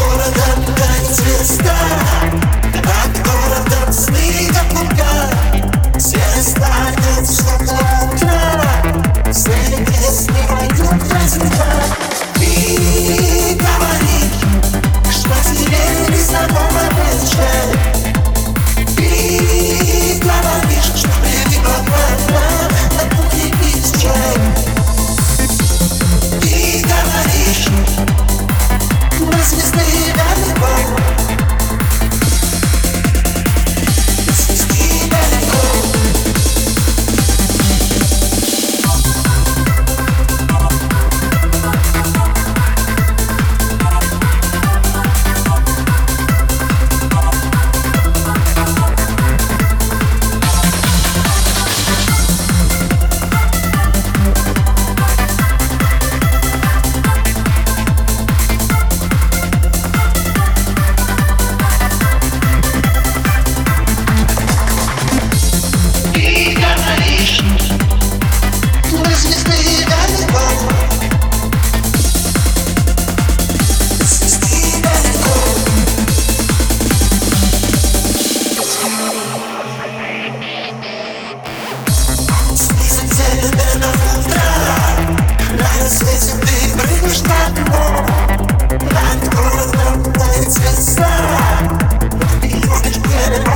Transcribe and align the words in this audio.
Городом 0.00 0.64
ткань 0.64 1.14
звезда. 1.14 1.76
От 3.04 3.22
города 3.22 3.92
сны 3.92 4.48
до 4.48 4.80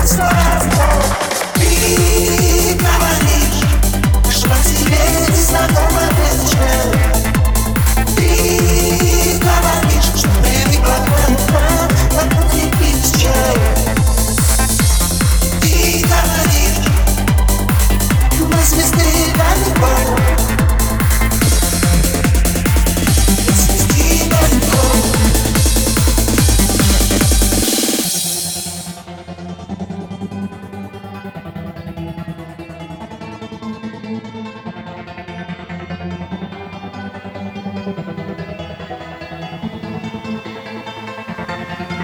Stop. 0.07 0.34